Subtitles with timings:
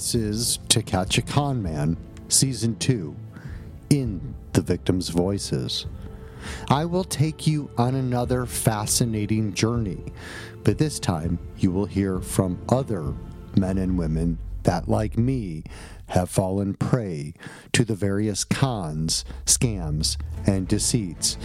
[0.00, 1.98] This is To Catch a Con Man,
[2.28, 3.14] Season 2,
[3.90, 5.84] in the victim's voices.
[6.70, 10.02] I will take you on another fascinating journey,
[10.64, 13.12] but this time you will hear from other
[13.58, 15.64] men and women that, like me,
[16.06, 17.34] have fallen prey
[17.74, 21.36] to the various cons, scams, and deceits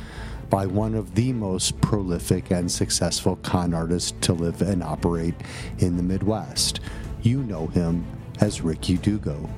[0.50, 5.36] by one of the most prolific and successful con artists to live and operate
[5.80, 6.80] in the Midwest.
[7.22, 8.06] You know him
[8.41, 9.49] as Ricky Dugo.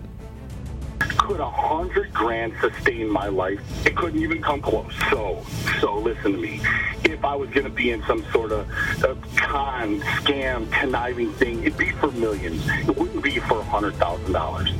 [0.99, 3.59] Could a hundred grand sustain my life?
[3.85, 4.93] It couldn't even come close.
[5.09, 5.43] So,
[5.81, 6.61] so listen to me.
[7.03, 8.69] If I was going to be in some sort of,
[9.03, 12.65] of con, scam, conniving thing, it'd be for millions.
[12.67, 14.71] It wouldn't be for a hundred thousand dollars.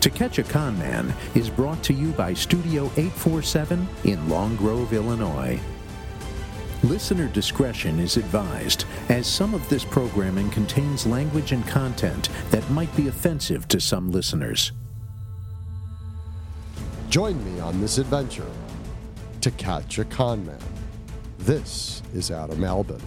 [0.00, 4.92] To Catch a Con Man is brought to you by Studio 847 in Long Grove,
[4.92, 5.58] Illinois.
[6.84, 12.94] Listener discretion is advised, as some of this programming contains language and content that might
[12.94, 14.70] be offensive to some listeners.
[17.10, 18.46] Join me on this adventure
[19.40, 20.60] to catch a con man.
[21.38, 23.00] This is Adam Albin.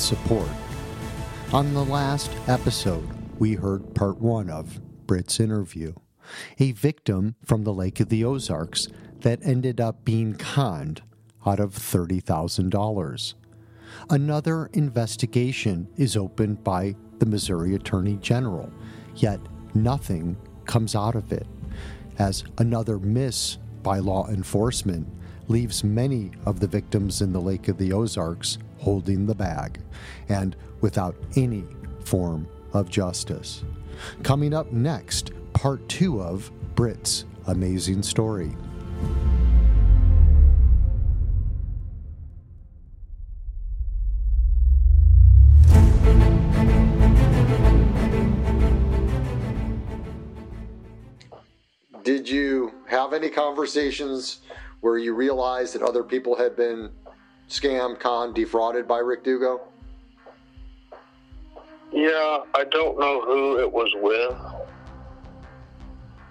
[0.00, 0.48] Support.
[1.52, 5.94] On the last episode, we heard part one of Britt's interview,
[6.58, 8.88] a victim from the Lake of the Ozarks
[9.20, 11.02] that ended up being conned
[11.44, 13.34] out of $30,000.
[14.08, 18.72] Another investigation is opened by the Missouri Attorney General,
[19.16, 19.40] yet
[19.74, 21.46] nothing comes out of it,
[22.18, 25.08] as another miss by law enforcement
[25.48, 29.80] leaves many of the victims in the Lake of the Ozarks holding the bag
[30.28, 31.64] and without any
[32.04, 33.62] form of justice.
[34.22, 38.56] Coming up next, part two of Britt's amazing story.
[52.02, 54.40] Did you have any conversations
[54.80, 56.90] where you realized that other people had been
[57.50, 59.60] scammed, con, defrauded by Rick Dugo?
[61.92, 64.36] Yeah, I don't know who it was with.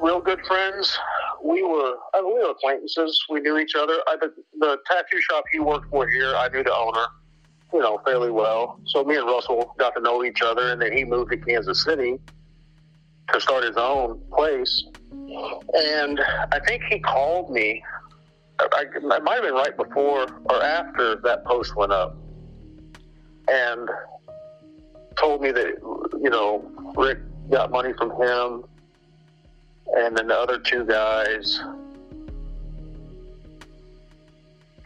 [0.00, 0.96] real good friends.
[1.42, 3.22] We were I mean, we were acquaintances.
[3.28, 3.94] We knew each other.
[4.06, 7.06] I, the, the tattoo shop he worked for here, I knew the owner
[7.72, 8.78] you know, fairly well.
[8.86, 11.82] So me and Russell got to know each other, and then he moved to Kansas
[11.82, 12.20] City
[13.32, 14.84] to start his own place.
[15.12, 16.20] And
[16.52, 17.82] I think he called me.
[18.60, 22.16] I, I might have been right before or after that post went up,
[23.48, 23.88] and
[25.16, 25.74] told me that
[26.22, 27.18] you know Rick
[27.50, 28.64] got money from him,
[29.96, 31.60] and then the other two guys.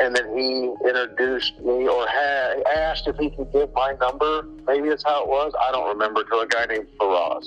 [0.00, 4.44] And then he introduced me or had asked if he could get my number.
[4.64, 5.52] Maybe that's how it was.
[5.60, 7.44] I don't remember to a guy named Faraz.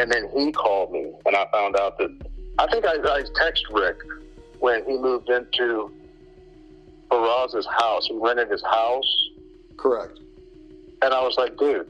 [0.00, 2.10] And then he called me, and I found out that
[2.58, 3.98] I think I, I text Rick
[4.58, 5.92] when he moved into
[7.10, 8.06] Faraz's house.
[8.06, 9.28] He rented his house.
[9.76, 10.18] Correct.
[11.02, 11.86] And I was like, dude,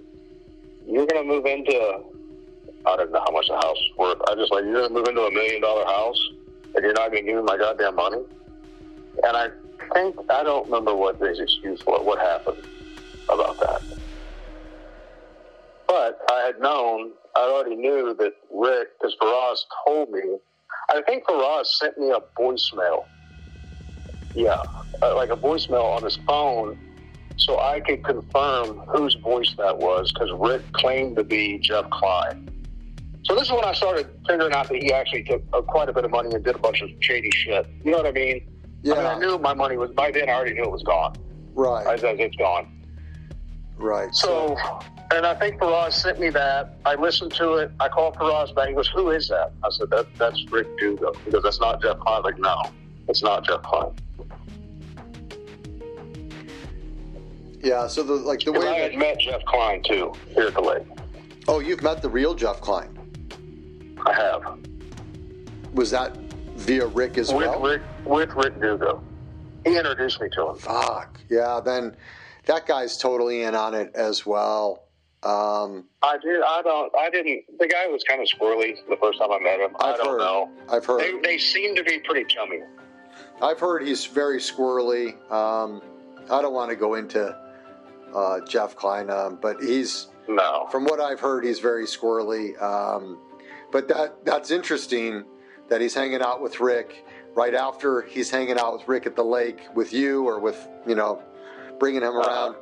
[0.88, 2.02] you're going to move into,
[2.84, 4.18] I don't know how much the house is worth.
[4.28, 6.30] I just like, you're going to move into a million dollar house
[6.74, 8.22] and you're not going to give me my goddamn money?
[9.22, 9.50] And I
[9.94, 12.66] think, I don't remember what his excuse was, what happened
[13.28, 13.82] about that.
[15.86, 20.38] But I had known, I already knew that Rick, because Faraz told me,
[20.90, 23.04] I think Faraz sent me a voicemail.
[24.34, 24.62] Yeah,
[25.02, 26.78] uh, like a voicemail on his phone
[27.40, 32.48] so I could confirm whose voice that was because Rick claimed to be Jeff Klein.
[33.24, 35.92] So this is when I started figuring out that he actually took uh, quite a
[35.92, 37.66] bit of money and did a bunch of shady shit.
[37.82, 38.46] You know what I mean?
[38.82, 38.94] Yeah.
[38.94, 40.28] I, mean, I knew my money was by then.
[40.28, 41.14] I already knew it was gone.
[41.54, 41.86] Right.
[41.86, 42.79] I said it's gone.
[43.80, 44.14] Right.
[44.14, 44.56] So,
[45.12, 46.76] and I think Faraz sent me that.
[46.84, 47.72] I listened to it.
[47.80, 48.68] I called Faraz back.
[48.68, 51.98] He goes, "Who is that?" I said, "That that's Rick Dugo." Because that's not Jeff
[52.00, 52.22] Klein.
[52.22, 52.62] Like, no,
[53.08, 53.92] it's not Jeff Klein.
[57.62, 57.86] Yeah.
[57.86, 60.86] So the like the way I had met Jeff Klein too here at the lake.
[61.48, 62.96] oh, you've met the real Jeff Klein.
[64.06, 64.58] I have
[65.74, 66.16] Was that
[66.56, 67.60] via Rick as with well?
[67.60, 69.02] Rick with Rick Dugo.
[69.64, 70.56] He introduced me to him.
[70.56, 71.20] Fuck.
[71.28, 71.60] Yeah.
[71.62, 71.94] Then
[72.46, 74.84] that guy's totally in on it as well.
[75.22, 76.40] Um, I did.
[76.42, 76.92] I don't.
[76.98, 77.44] I didn't.
[77.58, 79.76] The guy was kind of squirrely the first time I met him.
[79.78, 80.18] I I've don't heard.
[80.18, 80.50] know.
[80.70, 81.00] I've heard.
[81.00, 82.60] They they seem to be pretty chummy.
[83.42, 85.14] I've heard he's very squirrely.
[85.30, 85.82] Um,
[86.30, 87.36] I don't want to go into
[88.14, 90.66] uh, Jeff Klein, um, but he's No.
[90.70, 92.60] from what I've heard, he's very squirrely.
[92.62, 93.18] Um,
[93.72, 95.24] but that that's interesting
[95.68, 97.04] that he's hanging out with Rick
[97.34, 100.94] right after he's hanging out with Rick at the lake with you or with you
[100.94, 101.22] know
[101.80, 102.54] bringing him around.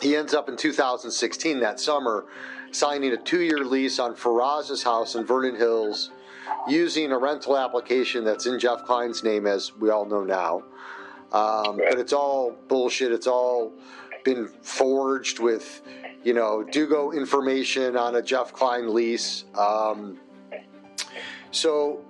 [0.00, 2.24] He ends up in 2016 that summer
[2.70, 6.10] signing a two-year lease on Faraz's house in Vernon Hills
[6.68, 10.62] using a rental application that's in Jeff Klein's name, as we all know now.
[11.32, 13.12] Um, but it's all bullshit.
[13.12, 13.72] It's all
[14.24, 15.82] been forged with,
[16.22, 19.44] you know, Dugo information on a Jeff Klein lease.
[19.56, 20.18] Um,
[21.50, 22.04] so,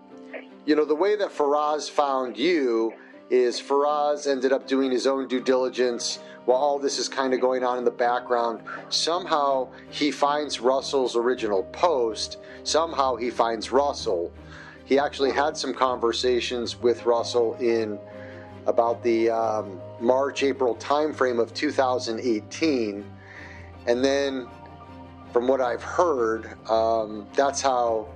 [0.64, 2.92] you know, the way that Faraz found you
[3.30, 7.40] is Faraz ended up doing his own due diligence while all this is kind of
[7.40, 8.60] going on in the background.
[8.88, 12.38] Somehow he finds Russell's original post.
[12.62, 14.32] Somehow he finds Russell.
[14.84, 17.98] He actually had some conversations with Russell in
[18.66, 23.04] about the um, March April timeframe of 2018,
[23.86, 24.46] and then
[25.32, 28.08] from what I've heard, um, that's how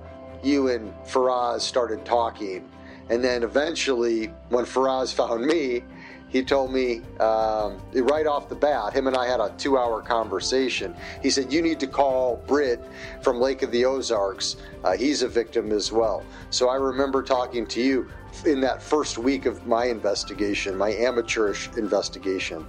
[0.43, 2.69] you and Faraz started talking.
[3.11, 5.83] And then eventually, when Faraz found me,
[6.29, 10.01] he told me um, right off the bat, him and I had a two hour
[10.01, 10.95] conversation.
[11.21, 12.81] He said, You need to call Britt
[13.21, 14.55] from Lake of the Ozarks.
[14.85, 16.23] Uh, he's a victim as well.
[16.51, 18.09] So I remember talking to you
[18.45, 22.65] in that first week of my investigation, my amateurish investigation.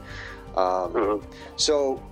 [0.57, 1.23] Um, Mhm.
[1.55, 2.02] so,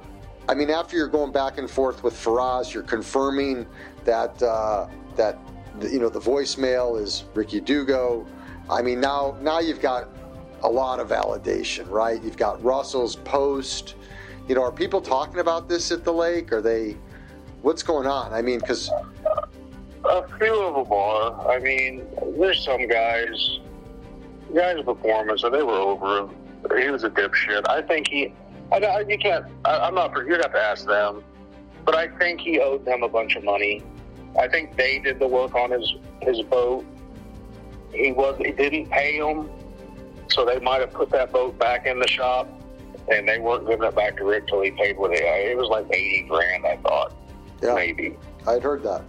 [0.49, 3.67] I mean, after you're going back and forth with Faraz, you're confirming
[4.05, 5.37] that uh, that
[5.83, 8.27] you know the voicemail is Ricky Dugo.
[8.69, 10.09] I mean, now now you've got
[10.63, 12.23] a lot of validation, right?
[12.23, 13.95] You've got Russell's post.
[14.49, 16.53] You know, are people talking about this at the lake?
[16.53, 16.97] Are they?
[17.63, 18.33] What's going on?
[18.33, 18.91] I mean, because
[20.05, 21.51] A few of them are.
[21.51, 22.07] I mean,
[22.39, 23.61] there's some guys,
[24.55, 26.31] guys' performance, and they were over him.
[26.79, 27.69] He was a dipshit.
[27.69, 28.33] I think he.
[28.73, 29.47] I, you can't.
[29.65, 30.17] I, I'm not.
[30.27, 31.23] You'd have to ask them.
[31.85, 33.83] But I think he owed them a bunch of money.
[34.39, 36.85] I think they did the work on his his boat.
[37.93, 38.39] He was.
[38.39, 39.51] He didn't pay them,
[40.29, 42.49] so they might have put that boat back in the shop,
[43.11, 45.23] and they weren't giving it back to Rick till he paid what it.
[45.23, 47.13] It was like eighty grand, I thought,
[47.63, 48.17] yeah, maybe.
[48.47, 49.03] I'd heard that.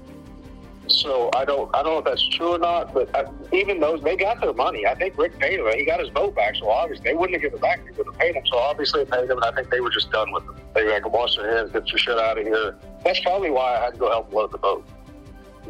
[0.87, 4.01] So I don't I don't know if that's true or not, but uh, even those
[4.01, 4.85] they got their money.
[4.85, 5.67] I think Rick paid him.
[5.75, 7.85] He got his boat back, so obviously they wouldn't have given it back.
[7.85, 8.43] They would have paid him.
[8.47, 10.55] So obviously they paid him, and I think they were just done with him.
[10.73, 12.77] They were like, wash their hands, get your shit out of here.
[13.05, 14.85] That's probably why I had to go help load the boat.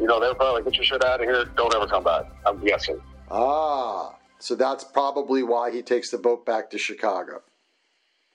[0.02, 1.44] You know, they were probably like, get your shit out of here.
[1.56, 2.24] Don't ever come back.
[2.44, 3.00] I'm guessing.
[3.30, 7.40] Ah, so that's probably why he takes the boat back to Chicago.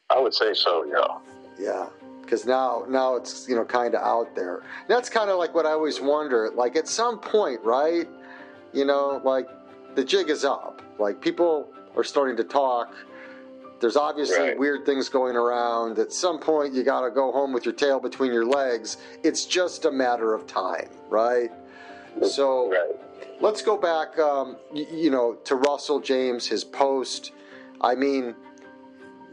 [0.10, 0.86] I would say so.
[0.86, 1.18] Yeah.
[1.60, 1.90] Yeah,
[2.22, 4.64] because now now it's you know kind of out there.
[4.88, 6.50] That's kind of like what I always wonder.
[6.56, 8.08] Like at some point, right?
[8.72, 9.50] You know, like
[9.96, 10.82] the jig is up.
[11.00, 12.96] Like people are starting to talk.
[13.80, 14.60] There's obviously Right.
[14.60, 16.00] weird things going around.
[16.00, 18.98] At some point, you got to go home with your tail between your legs.
[19.24, 21.52] It's just a matter of time, right?
[22.24, 23.00] So Right.
[23.40, 27.32] let's go back, um, y- you know, to Russell James, his post.
[27.80, 28.36] I mean,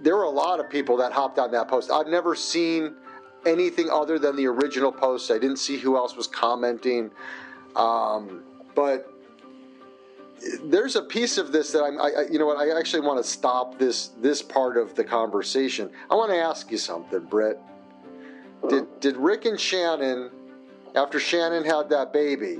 [0.02, 1.90] there were a lot of people that hopped on that post.
[1.90, 2.94] I've never seen
[3.46, 5.30] anything other than the original post.
[5.30, 7.10] I didn't see who else was commenting.
[7.76, 8.42] Um,
[8.74, 9.10] but
[10.64, 13.22] there's a piece of this that I'm, I, I, you know what, I actually want
[13.22, 15.90] to stop this this part of the conversation.
[16.10, 17.58] I want to ask you something, Britt.
[17.58, 18.68] Uh-huh.
[18.68, 20.30] Did did Rick and Shannon,
[20.94, 22.58] after Shannon had that baby,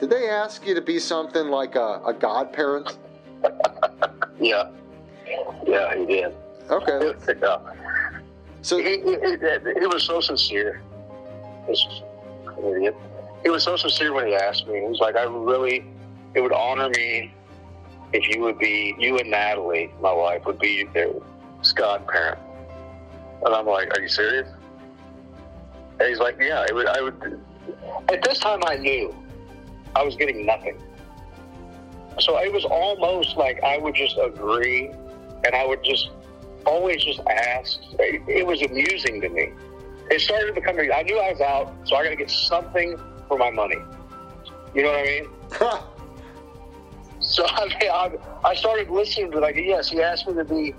[0.00, 2.98] did they ask you to be something like a, a godparent?
[4.40, 4.70] Yeah.
[5.66, 6.34] Yeah, he did.
[6.68, 7.58] Okay, Yeah.
[8.62, 9.16] so he, he,
[9.80, 10.80] he, was so sincere.
[11.66, 14.80] He was so sincere when he asked me.
[14.80, 15.84] He was like, I really,
[16.34, 17.34] it would honor me
[18.12, 21.12] if you would be, you and Natalie, my wife, would be their
[21.74, 22.38] godparent.
[23.44, 24.48] And I'm like, Are you serious?
[25.98, 27.40] And he's like, Yeah, it would, I would.
[28.12, 29.14] At this time, I knew
[29.94, 30.80] I was getting nothing.
[32.18, 34.90] So it was almost like I would just agree
[35.44, 36.10] and I would just
[36.66, 37.78] always just ask.
[37.98, 39.52] It, it was amusing to me.
[40.10, 42.98] It started becoming, I knew I was out, so I got to get something
[43.28, 43.78] for my money.
[44.74, 45.82] You know what I mean?
[47.22, 48.10] So I, mean, I,
[48.44, 50.74] I started listening to like, yes, he asked me to be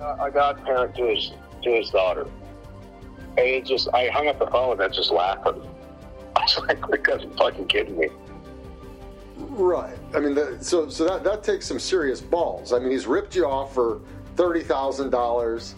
[0.00, 1.32] uh, a godparent to his
[1.62, 2.26] to his daughter,
[3.36, 5.62] and it just I hung up the phone and I just laughing.
[6.36, 8.08] I was like, because you're fucking kidding me.
[9.36, 9.96] right.
[10.14, 12.72] I mean, so so that that takes some serious balls.
[12.72, 14.00] I mean, he's ripped you off for
[14.36, 15.74] thirty thousand dollars,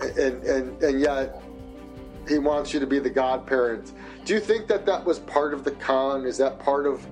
[0.00, 1.40] and and and yet
[2.28, 3.92] he wants you to be the godparent.
[4.24, 6.26] Do you think that that was part of the con?
[6.26, 7.06] Is that part of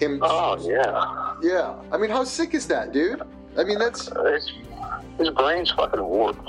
[0.00, 0.18] him?
[0.22, 1.74] Oh yeah, Yeah.
[1.92, 3.22] I mean, how sick is that, dude?
[3.56, 4.52] I mean, that's it's,
[5.18, 6.48] his brain's fucking warped.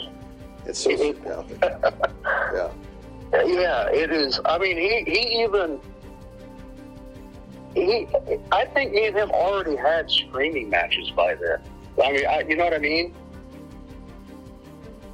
[0.65, 1.61] it's so psychopathic.
[2.53, 2.71] Yeah.
[3.45, 4.41] Yeah, it is.
[4.43, 5.79] I mean, he, he even
[7.73, 8.07] he.
[8.51, 11.61] I think me and him already had screaming matches by then.
[12.03, 13.13] I mean, I, you know what I mean?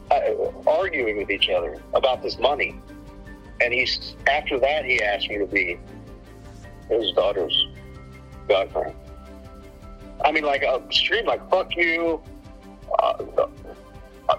[0.10, 2.80] Uh, arguing with each other about this money,
[3.62, 5.78] and he's after that he asked me to be
[6.90, 7.67] his daughter's
[10.24, 12.22] I mean, like a stream, like "fuck you."
[13.00, 13.48] Uh,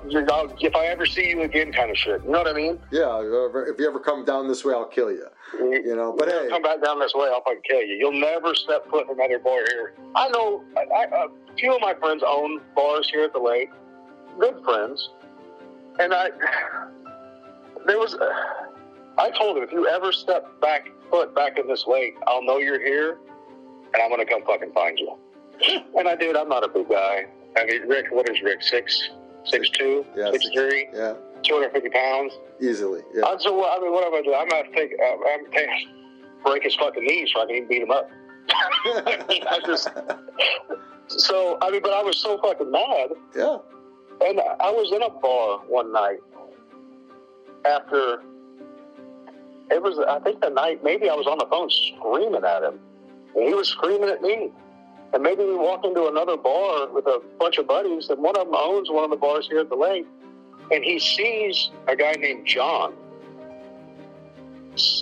[0.08, 0.26] you
[0.60, 2.22] if I ever see you again, kind of shit.
[2.24, 2.78] You know what I mean?
[2.90, 3.20] Yeah.
[3.20, 5.26] If you ever come down this way, I'll kill you.
[5.54, 6.14] You know.
[6.16, 7.94] But hey, come back down this way, I'll fucking kill you.
[7.94, 9.94] You'll never step foot in another bar here.
[10.14, 13.70] I know I, I, a few of my friends own bars here at the lake,
[14.38, 15.10] good friends,
[15.98, 16.30] and I
[17.86, 18.16] there was.
[19.16, 22.58] I told him if you ever step back foot back in this lake, I'll know
[22.58, 23.18] you're here,
[23.94, 25.16] and I'm gonna come fucking find you.
[25.96, 26.36] and I did.
[26.36, 27.26] I'm not a big guy.
[27.56, 28.62] I mean, Rick, what is Rick?
[28.62, 29.10] Six,
[29.44, 32.32] six two, Yeah, six three, yeah, two hundred fifty pounds.
[32.60, 33.02] easily.
[33.14, 33.22] Yeah.
[33.24, 34.36] Uh, so I mean, what am I doing?
[34.38, 35.68] I'm gonna take, uh, I'm gonna take,
[36.44, 38.08] break his fucking knees so I can even beat him up.
[38.50, 39.88] I just,
[41.08, 43.58] so I mean, but I was so fucking mad, yeah.
[44.26, 46.18] and I was in a bar one night
[47.64, 48.22] after.
[49.70, 50.82] It was, I think, the night.
[50.82, 52.80] Maybe I was on the phone screaming at him,
[53.38, 54.50] and he was screaming at me.
[55.12, 58.46] And maybe we walk into another bar with a bunch of buddies, and one of
[58.46, 60.06] them owns one of the bars here at the lake,
[60.70, 62.92] and he sees a guy named John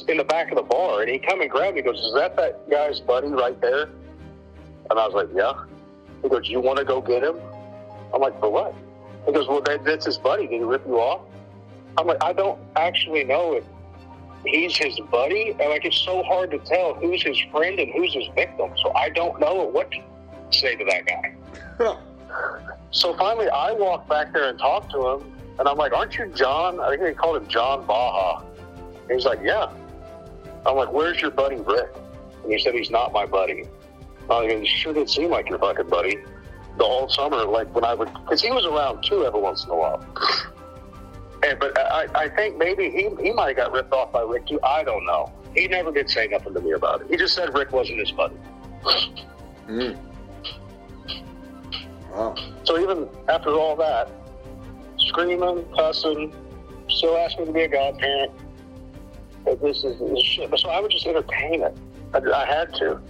[0.06, 1.80] in the back of the bar, and he come and grab me.
[1.80, 3.88] He goes, "Is that that guy's buddy right there?"
[4.90, 5.64] And I was like, "Yeah."
[6.22, 7.36] He goes, "You want to go get him?"
[8.14, 8.74] I'm like, "For what?"
[9.26, 10.46] He goes, "Well, that, that's his buddy.
[10.46, 11.22] Did he rip you off?"
[11.98, 13.64] I'm like, "I don't actually know if
[14.44, 15.50] he's his buddy.
[15.50, 18.70] And like, it's so hard to tell who's his friend and who's his victim.
[18.82, 20.02] So I don't know what to
[20.50, 21.96] say to that guy."
[22.92, 26.26] So finally, I walk back there and talk to him, and I'm like, "Aren't you
[26.28, 28.42] John?" I think they called him John Baja.
[29.10, 29.70] He's like, "Yeah."
[30.64, 31.90] I'm like, "Where's your buddy Rick?"
[32.42, 33.64] And he said, "He's not my buddy."
[34.30, 36.16] I mean, it sure didn't seem like your fucking buddy.
[36.78, 39.70] The whole summer, like when I would, because he was around too every once in
[39.70, 40.04] a while.
[41.46, 44.46] And but I, I think maybe he he might have got ripped off by Rick
[44.46, 44.58] too.
[44.62, 45.32] I don't know.
[45.54, 47.10] He never did say nothing to me about it.
[47.10, 48.36] He just said Rick wasn't his buddy.
[49.68, 49.96] Mm.
[52.10, 52.34] Wow.
[52.64, 54.10] So even after all that,
[54.98, 56.34] screaming, cussing,
[56.88, 58.32] still asking me to be a godparent.
[59.44, 60.58] But this is, this is shit.
[60.58, 61.76] So I would just entertain it.
[62.12, 63.00] I, I had to.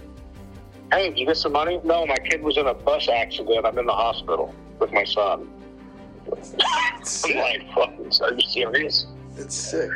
[0.91, 1.81] Hey, did you get some money?
[1.83, 3.65] No, my kid was in a bus accident.
[3.65, 5.49] I'm in the hospital with my son.
[6.31, 9.07] I'm like, fucking, are you serious?
[9.37, 9.91] It's sick.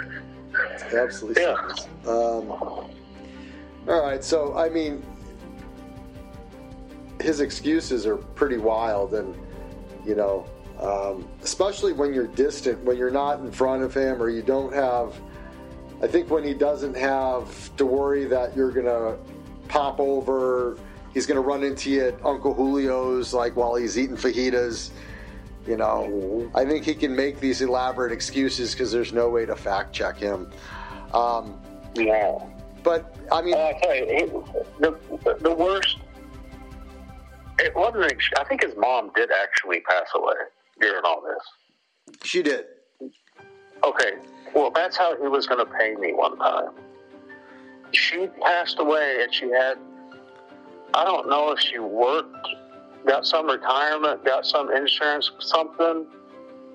[0.74, 1.56] It's absolutely Yeah.
[1.76, 1.88] sick.
[2.08, 2.90] Um, all
[3.88, 5.04] right, so I mean,
[7.22, 9.36] his excuses are pretty wild, and
[10.06, 10.46] you know,
[10.80, 14.74] um, especially when you're distant, when you're not in front of him or you don't
[14.74, 15.14] have.
[16.02, 19.18] I think when he doesn't have to worry that you're gonna
[19.68, 20.78] pop over,
[21.14, 24.90] he's gonna run into you at Uncle Julio's like while he's eating fajitas.
[25.68, 29.56] You know, I think he can make these elaborate excuses because there's no way to
[29.56, 30.50] fact check him.
[31.14, 31.62] Um,
[31.94, 32.40] Yeah.
[32.84, 34.26] but I mean, Uh, I tell you, he,
[34.80, 35.98] the the worst.
[37.60, 38.12] It wasn't.
[38.40, 40.34] I think his mom did actually pass away
[40.80, 42.18] during all this.
[42.24, 42.66] she did.
[43.84, 44.14] Okay,
[44.56, 46.70] well, that's how he was going to pay me one time.
[47.92, 49.78] She passed away, and she had.
[50.94, 52.48] I don't know if she worked,
[53.06, 56.06] got some retirement, got some insurance, something.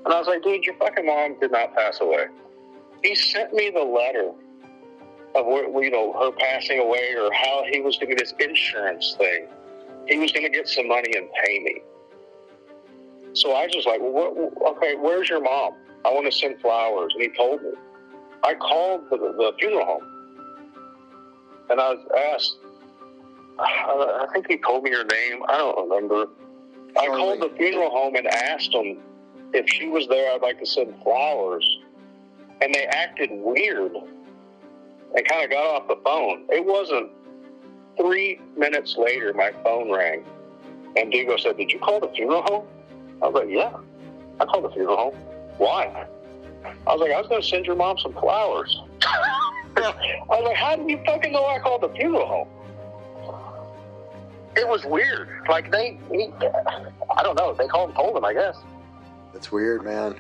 [0.05, 2.27] And I was like, dude, your fucking mom did not pass away.
[3.03, 4.33] He sent me the letter
[5.35, 9.47] of where, you know, her passing away or how he was get this insurance thing.
[10.09, 11.83] He was going to get some money and pay me.
[13.35, 15.75] So I was just like, well, what, okay, where's your mom?
[16.05, 17.13] I want to send flowers.
[17.15, 17.71] And he told me.
[18.45, 20.17] I called the, the funeral home
[21.69, 22.59] and I was asked,
[23.59, 25.43] I I think he told me her name.
[25.49, 26.27] I don't remember.
[26.99, 28.99] I called the funeral home and asked them
[29.53, 31.79] if she was there, I'd like to send flowers.
[32.61, 36.47] And they acted weird and kind of got off the phone.
[36.49, 37.11] It wasn't
[37.99, 40.25] three minutes later, my phone rang.
[40.97, 42.67] And Dugo said, Did you call the funeral home?
[43.23, 43.77] I was like, Yeah,
[44.41, 45.15] I called the funeral home.
[45.59, 46.07] Why?
[46.65, 48.81] I was like, I was going to send your mom some flowers.
[49.03, 49.93] I
[50.29, 52.49] was like, How did you fucking know I called the funeral home?
[54.57, 55.29] It was weird.
[55.49, 56.31] Like, they, he,
[57.17, 57.55] I don't know.
[57.55, 58.57] They called and told him, I guess.
[59.33, 60.19] That's weird, man.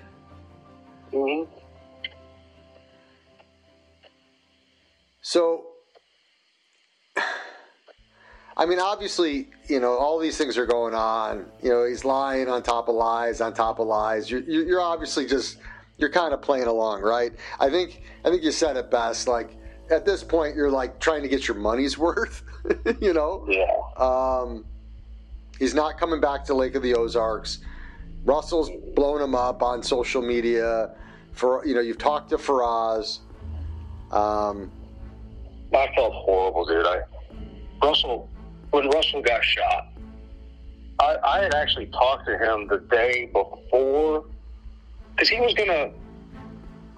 [1.12, 1.50] Mm-hmm.
[5.23, 5.64] So,
[8.56, 11.47] I mean, obviously, you know, all these things are going on.
[11.63, 14.30] You know, he's lying on top of lies, on top of lies.
[14.30, 15.58] You're, you're you're obviously just,
[15.97, 17.32] you're kind of playing along, right?
[17.58, 19.28] I think, I think you said it best.
[19.28, 19.56] Like,
[19.91, 22.43] at this point, you're like trying to get your money's worth,
[23.01, 23.47] you know?
[23.49, 23.67] Yeah.
[23.97, 24.65] Um,
[25.59, 27.61] he's not coming back to Lake of the Ozarks.
[28.25, 30.95] Russell's blown him up on social media.
[31.33, 33.21] For you know, you've talked to Faraz.
[34.11, 34.71] Um,
[35.73, 36.87] I felt horrible, dude.
[36.87, 37.03] I
[37.83, 38.29] Russell
[38.71, 39.89] when Russell got shot,
[40.99, 44.25] I, I had actually talked to him the day before
[45.15, 45.91] because he was gonna.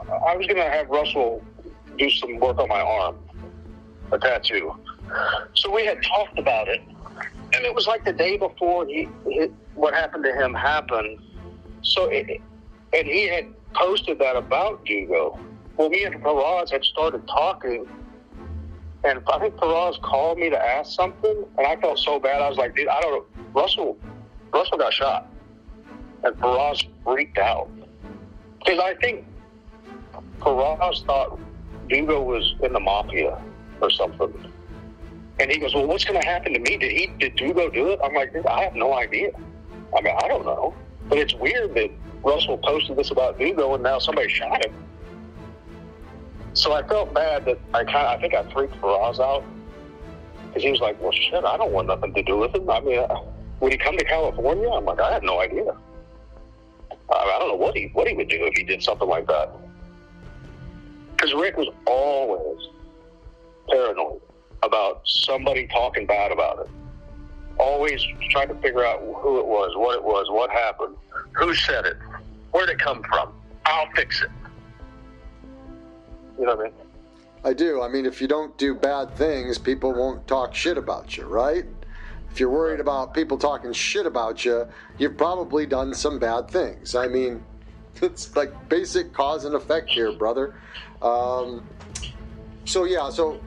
[0.01, 1.45] I was gonna have Russell
[1.99, 3.17] do some work on my arm,
[4.13, 4.75] a tattoo.
[5.55, 6.81] So we had talked about it,
[7.55, 11.21] and it was like the day before he, he what happened to him happened.
[11.83, 12.41] So it,
[12.93, 15.39] and he had posted that about Dugo.
[15.77, 17.87] Well, me and Faraz had started talking,
[19.05, 22.43] and I think Faraz called me to ask something, and I felt so bad.
[22.43, 23.45] I was like, dude, I don't know.
[23.61, 23.97] Russell,
[24.53, 25.29] Russell got shot,
[26.25, 27.71] and Faraz freaked out
[28.59, 29.25] because I think
[30.41, 31.39] Faraz thought
[31.89, 33.41] Dugo was in the mafia
[33.81, 34.53] or something.
[35.41, 36.77] And he goes, "Well, what's going to happen to me?
[36.77, 37.07] Did he?
[37.19, 39.31] Did Dugo do it?" I'm like, "Dude, "I have no idea.
[39.97, 40.75] I mean, I don't know."
[41.09, 41.91] But it's weird that
[42.23, 44.75] Russell posted this about Dugo, and now somebody shot him.
[46.55, 49.45] So I felt bad that I kind of, I think I freaked Faraz out
[50.49, 52.69] because he was like, "Well, shit, I don't want nothing to do with him.
[52.69, 53.21] I mean, uh,
[53.61, 55.77] would he come to California?" I'm like, "I have no idea.
[56.91, 59.29] I, I don't know what he what he would do if he did something like
[59.29, 59.51] that."
[61.19, 62.69] Because Rick was always
[63.69, 64.21] paranoid
[64.63, 66.71] about somebody talking bad about it.
[67.59, 68.01] Always
[68.31, 70.95] trying to figure out who it was, what it was, what happened,
[71.33, 71.97] who said it,
[72.53, 73.33] where'd it come from.
[73.67, 74.31] I'll fix it.
[76.39, 76.73] You know what I mean?
[77.45, 77.83] I do.
[77.83, 81.65] I mean, if you don't do bad things, people won't talk shit about you, right?
[82.31, 86.95] If you're worried about people talking shit about you, you've probably done some bad things.
[86.95, 87.43] I mean,
[88.03, 90.55] it's like basic cause and effect here, brother.
[91.03, 91.67] Um,
[92.65, 93.41] so yeah, so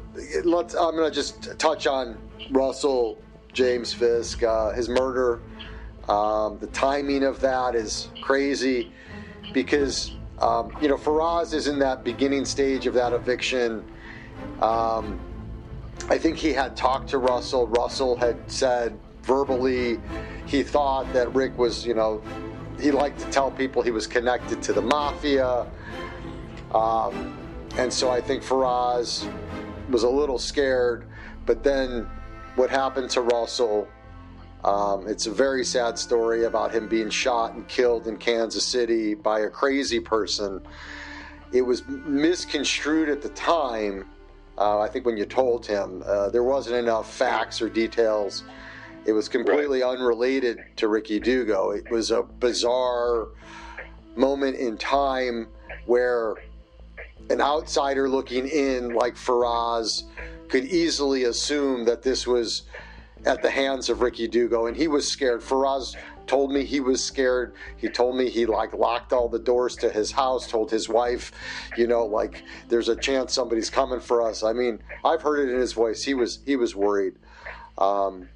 [0.44, 0.74] let's.
[0.74, 2.18] I'm gonna just touch on
[2.52, 3.22] Russell
[3.54, 5.42] James Fisk, uh, his murder.
[6.10, 8.92] Um, the timing of that is crazy
[9.54, 13.86] because um, you know Faraz is in that beginning stage of that eviction.
[14.62, 15.20] Um,
[16.10, 17.68] I think he had talked to Russell.
[17.68, 20.00] Russell had said verbally
[20.46, 22.22] he thought that Rick was, you know,
[22.80, 25.68] he liked to tell people he was connected to the mafia.
[26.74, 27.38] Um,
[27.78, 29.32] and so I think Faraz
[29.90, 31.08] was a little scared.
[31.46, 32.10] But then
[32.56, 33.88] what happened to Russell?
[34.64, 39.16] Um, it's a very sad story about him being shot and killed in Kansas City
[39.16, 40.62] by a crazy person.
[41.52, 44.06] It was misconstrued at the time.
[44.58, 48.44] Uh, I think when you told him, uh, there wasn't enough facts or details.
[49.06, 49.98] It was completely right.
[49.98, 51.72] unrelated to Ricky Dugo.
[51.72, 53.30] It was a bizarre
[54.16, 55.48] moment in time
[55.88, 56.36] where
[57.32, 60.04] an outsider looking in, like Faraz,
[60.50, 62.64] could easily assume that this was
[63.26, 65.42] at the hands of Ricky Dugo, and he was scared.
[65.42, 65.96] Faraz
[66.28, 67.54] told me he was scared.
[67.78, 71.32] He told me he like locked all the doors to his house, told his wife,
[71.78, 74.44] you know, like there's a chance somebody's coming for us.
[74.44, 76.04] I mean, I've heard it in his voice.
[76.04, 77.14] He was he was worried.
[77.78, 78.28] Um,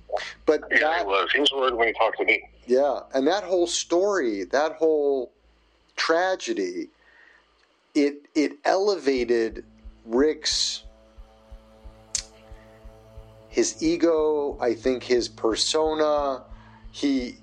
[0.46, 1.30] but yeah, that, he was.
[1.34, 2.44] He was worried when he talked to me.
[2.66, 5.32] Yeah, and that whole story, that whole
[5.96, 6.90] tragedy,
[7.96, 9.66] it it elevated
[10.06, 10.84] Rick's
[13.56, 16.44] his ego, I think his persona,
[16.92, 17.38] he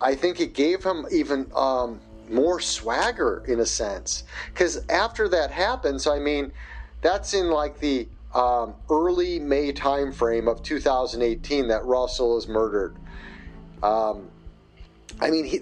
[0.00, 2.00] I think it gave him even um,
[2.30, 4.22] more swagger in a sense.
[4.46, 6.52] Because after that happens, I mean,
[7.02, 12.96] that's in like the um, early May timeframe of 2018 that Russell is murdered.
[13.82, 14.28] Um,
[15.20, 15.56] I mean, he,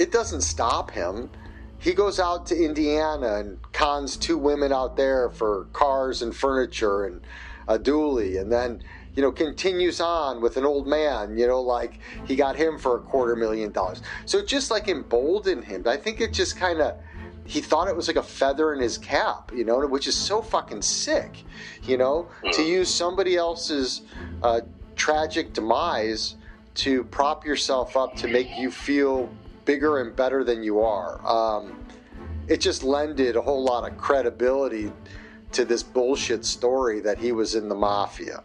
[0.00, 1.28] it doesn't stop him.
[1.78, 7.04] He goes out to Indiana and cons two women out there for cars and furniture
[7.04, 7.20] and
[7.66, 8.82] a dually, and then
[9.18, 12.98] you know, continues on with an old man, you know, like he got him for
[12.98, 14.00] a quarter million dollars.
[14.26, 15.82] So it just like emboldened him.
[15.88, 16.94] I think it just kind of,
[17.44, 20.40] he thought it was like a feather in his cap, you know, which is so
[20.40, 21.42] fucking sick,
[21.82, 24.02] you know, to use somebody else's
[24.44, 24.60] uh,
[24.94, 26.36] tragic demise
[26.74, 29.28] to prop yourself up to make you feel
[29.68, 31.20] bigger and better than you are.
[31.26, 31.78] Um,
[32.48, 34.90] it just lended a whole lot of credibility
[35.52, 38.42] to this bullshit story that he was in the mafia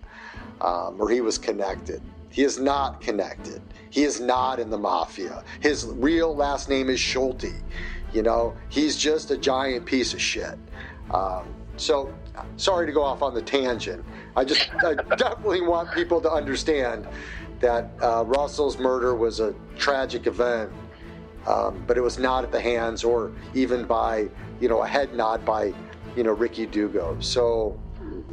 [0.59, 2.01] um, or he was connected.
[2.29, 3.61] He is not connected.
[3.89, 5.45] He is not in the mafia.
[5.61, 7.53] His real last name is Schulte.
[8.11, 10.59] You know, he's just a giant piece of shit.
[11.13, 11.45] Um,
[11.77, 12.13] so,
[12.57, 14.03] sorry to go off on the tangent.
[14.35, 17.07] I just I definitely want people to understand
[17.61, 20.69] that uh, Russell's murder was a tragic event,
[21.47, 24.29] um, but it was not at the hands or even by,
[24.59, 25.73] you know, a head nod by,
[26.15, 27.17] you know, Ricky Dugo.
[27.19, 27.79] So,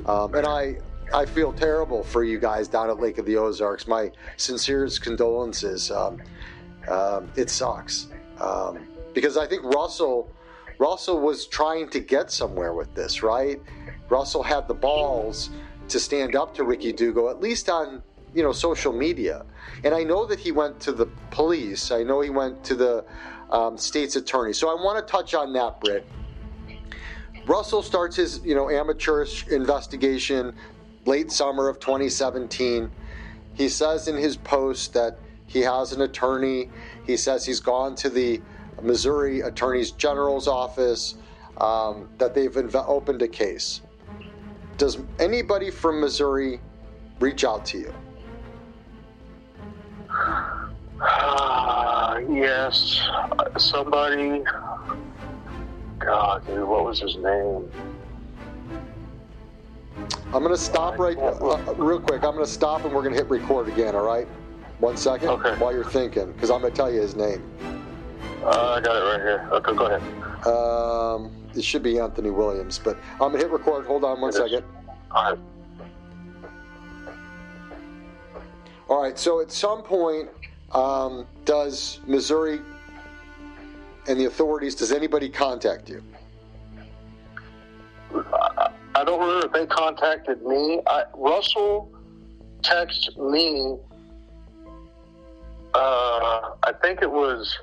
[0.06, 0.78] um, and I,
[1.12, 3.86] I feel terrible for you guys down at Lake of the Ozarks.
[3.88, 5.90] My sincerest condolences.
[5.90, 6.22] Um,
[6.88, 8.08] um, it sucks
[8.40, 10.30] um, because I think Russell
[10.78, 13.60] Russell was trying to get somewhere with this, right?
[14.08, 15.50] Russell had the balls
[15.88, 18.02] to stand up to Ricky Dugo, at least on
[18.34, 19.44] you know social media.
[19.84, 21.90] And I know that he went to the police.
[21.90, 23.04] I know he went to the
[23.50, 24.52] um, state's attorney.
[24.52, 26.06] So I want to touch on that, Britt.
[27.46, 30.54] Russell starts his, you know, amateurish investigation
[31.06, 32.90] late summer of 2017.
[33.54, 36.70] He says in his post that he has an attorney.
[37.06, 38.40] He says he's gone to the
[38.82, 41.16] Missouri Attorney General's office,
[41.56, 43.82] um, that they've inv- opened a case.
[44.78, 46.60] Does anybody from Missouri
[47.18, 47.94] reach out to you?
[51.00, 53.00] Uh, yes.
[53.58, 54.42] Somebody.
[55.98, 57.70] God, dude, what was his name?
[60.32, 62.22] I'm going to stop right uh, real quick.
[62.24, 64.26] I'm going to stop and we're going to hit record again, all right?
[64.78, 65.56] One second okay.
[65.56, 67.42] while you're thinking, because I'm going to tell you his name.
[68.42, 69.48] Uh, I got it right here.
[69.52, 70.46] Okay, go ahead.
[70.46, 73.86] Um, it should be Anthony Williams, but I'm going to hit record.
[73.86, 74.64] Hold on one it second.
[75.10, 75.38] All right.
[78.90, 80.28] All right, so at some point,
[80.72, 82.60] um, does Missouri
[84.08, 86.02] and the authorities, does anybody contact you?
[88.12, 90.80] I don't remember if they contacted me.
[90.88, 91.88] I, Russell
[92.62, 93.76] texted me.
[95.72, 97.56] Uh, I think it was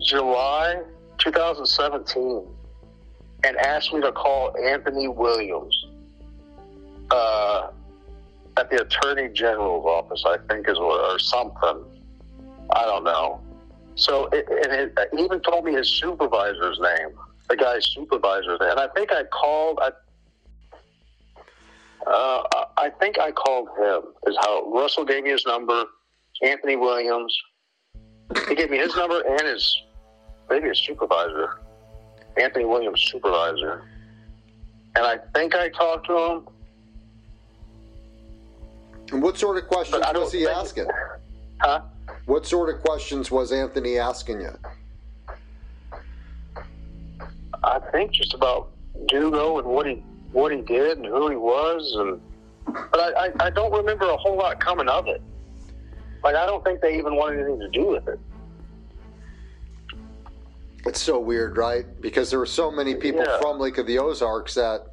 [0.00, 0.82] July
[1.18, 2.44] 2017,
[3.44, 5.86] and asked me to call Anthony Williams
[7.12, 7.68] uh,
[8.56, 10.24] at the Attorney General's office.
[10.26, 11.84] I think is what, or something.
[12.74, 13.40] I don't know.
[13.94, 17.16] So, it, and it, it even told me his supervisor's name
[17.52, 18.70] the guy's supervisor there.
[18.70, 19.78] And I think I called.
[19.82, 19.90] I,
[22.06, 22.42] uh,
[22.78, 24.12] I think I called him.
[24.26, 25.84] Is how Russell gave me his number.
[26.42, 27.36] Anthony Williams.
[28.48, 29.82] He gave me his number and his
[30.48, 31.60] maybe his supervisor.
[32.40, 33.84] Anthony Williams' supervisor.
[34.96, 36.48] And I think I talked to him.
[39.12, 40.86] And what sort of questions was he asking?
[41.60, 41.82] Huh?
[42.26, 44.52] What sort of questions was Anthony asking you?
[47.62, 48.70] I think just about
[49.06, 52.20] Dugo and what he what he did and who he was, and
[52.90, 55.22] but I, I, I don't remember a whole lot coming of it.
[56.24, 58.18] Like I don't think they even wanted anything to do with it.
[60.86, 61.84] It's so weird, right?
[62.00, 63.40] Because there were so many people Yeah.
[63.40, 64.86] from Lake of the Ozarks that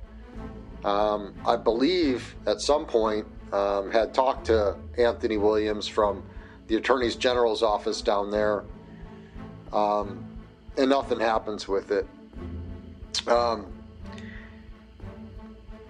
[0.83, 6.23] um, I believe at some point um, had talked to Anthony Williams from
[6.67, 8.63] the Attorney General's office down there,
[9.73, 10.23] um,
[10.77, 12.07] and nothing happens with it.
[13.27, 13.65] Um,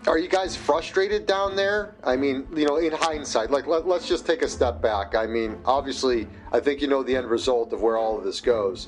[0.08, 1.93] are you guys frustrated down there?
[2.04, 5.13] I mean, you know, in hindsight, like let, us just take a step back.
[5.13, 8.39] I mean, obviously, I think you know the end result of where all of this
[8.39, 8.88] goes.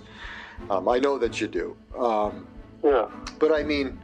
[0.69, 1.75] Um, I know that you do.
[1.97, 2.47] Um,
[2.83, 3.09] yeah.
[3.39, 3.99] But I mean,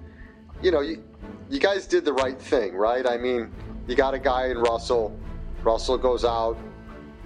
[0.62, 1.03] you know, you,
[1.49, 3.06] you guys did the right thing, right?
[3.08, 3.51] I mean,
[3.88, 5.17] you got a guy in Russell.
[5.63, 6.58] Russell goes out,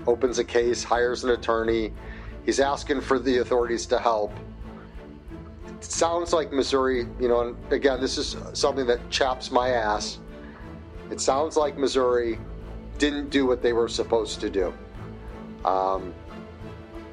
[0.08, 1.92] opens a case, hires an attorney.
[2.46, 4.32] He's asking for the authorities to help.
[5.68, 10.20] It sounds like Missouri, you know, and again, this is something that chaps my ass.
[11.10, 12.40] It sounds like Missouri
[12.98, 14.74] didn't do what they were supposed to do.
[15.66, 16.14] Um,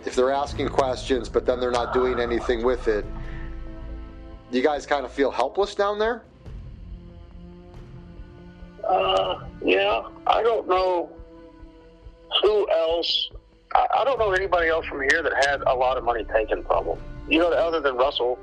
[0.05, 3.05] if they're asking questions, but then they're not doing anything with it,
[4.51, 6.23] you guys kind of feel helpless down there?
[8.89, 11.11] Uh, yeah, I don't know
[12.43, 13.31] who else.
[13.75, 16.65] I, I don't know anybody else from here that had a lot of money taken
[16.65, 16.99] from them.
[17.29, 18.39] You know, other than Russell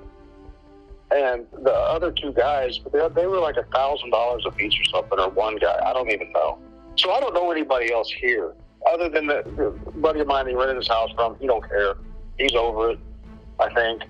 [1.09, 4.83] and the other two guys, they, they were like a thousand dollars a piece or
[4.85, 5.79] something, or one guy.
[5.83, 6.59] I don't even know.
[6.95, 8.53] So I don't know anybody else here
[8.87, 11.37] other than the, the buddy of mine he rented his house from.
[11.39, 11.95] He don't care.
[12.37, 12.99] He's over it.
[13.59, 14.03] I think.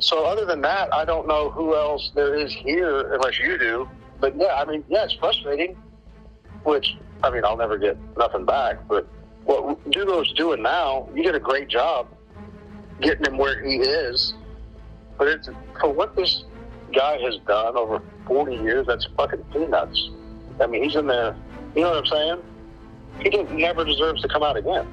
[0.00, 3.88] So other than that, I don't know who else there is here, unless you do.
[4.20, 5.76] But yeah, I mean, yeah, it's frustrating.
[6.64, 8.86] Which I mean, I'll never get nothing back.
[8.88, 9.08] But
[9.44, 12.08] what Dugo's doing now, you did a great job
[13.00, 14.34] getting him where he is.
[15.16, 15.48] But it's
[15.80, 16.44] for what this
[16.94, 18.86] guy has done over 40 years.
[18.86, 20.10] That's fucking peanuts.
[20.60, 21.36] I mean, he's in there.
[21.74, 22.42] You know what I'm saying?
[23.20, 24.86] He just never deserves to come out again.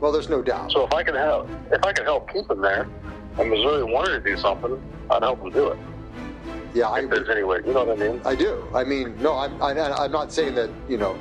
[0.00, 0.72] Well, there's no doubt.
[0.72, 2.88] So if I can help, if I can help keep him there,
[3.38, 5.78] and Missouri wanted to do something, I'd help them do it.
[6.74, 8.20] Yeah, if I, there's any way, you know what I mean?
[8.24, 8.62] I do.
[8.74, 11.18] I mean, no, I'm, I, am i am not saying that, you know,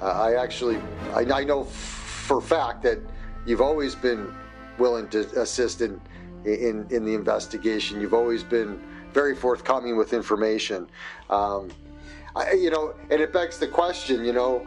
[0.00, 0.78] uh, I actually,
[1.14, 2.98] I, I know for fact that
[3.46, 4.32] you've always been
[4.78, 6.00] willing to assist in,
[6.44, 8.00] in, in the investigation.
[8.00, 8.80] You've always been
[9.12, 10.88] very forthcoming with information.
[11.28, 11.70] Um,
[12.34, 14.66] I, you know, and it begs the question, you know,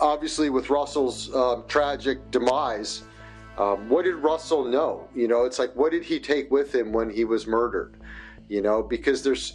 [0.00, 3.04] obviously with Russell's um, tragic demise,
[3.58, 5.08] um, what did Russell know?
[5.14, 7.96] You know, it's like, what did he take with him when he was murdered?
[8.52, 9.54] You know, because there's,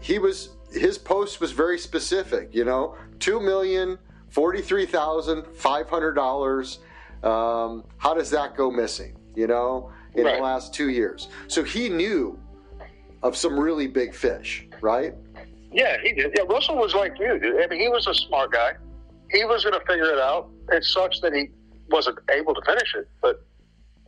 [0.00, 3.96] he was, his post was very specific, you know, two million
[4.28, 6.80] forty-three thousand five hundred dollars.
[7.22, 9.16] Um, how does that go missing?
[9.36, 10.34] You know, in right.
[10.34, 11.28] the last two years.
[11.46, 12.36] So he knew
[13.22, 15.14] of some really big fish, right?
[15.70, 16.32] Yeah, he did.
[16.36, 17.62] Yeah, Russell was like you, dude.
[17.62, 18.72] I mean, he was a smart guy.
[19.30, 20.48] He was going to figure it out.
[20.72, 21.50] It sucks that he
[21.88, 23.08] wasn't able to finish it.
[23.22, 23.46] But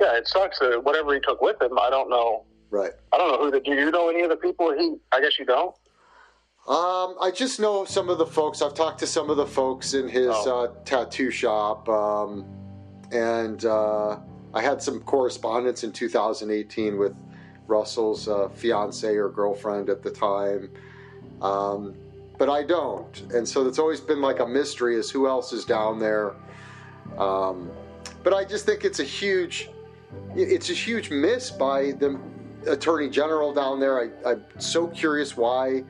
[0.01, 2.45] yeah, it sucks that whatever he took with him, I don't know.
[2.71, 2.93] Right.
[3.13, 3.61] I don't know who the.
[3.61, 4.97] Do you know any of the people he?
[5.13, 5.75] I guess you don't.
[6.67, 8.61] Um, I just know some of the folks.
[8.61, 10.65] I've talked to some of the folks in his oh.
[10.65, 12.45] uh, tattoo shop, um,
[13.11, 14.19] and uh,
[14.53, 17.15] I had some correspondence in 2018 with
[17.67, 20.71] Russell's uh, fiance or girlfriend at the time.
[21.41, 21.95] Um,
[22.37, 25.65] but I don't, and so it's always been like a mystery as who else is
[25.65, 26.35] down there.
[27.17, 27.71] Um,
[28.23, 29.71] but I just think it's a huge,
[30.37, 32.19] it's a huge miss by the
[32.69, 34.01] attorney general down there.
[34.01, 35.85] I, I'm so curious why